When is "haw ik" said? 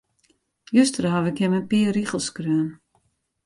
1.13-1.37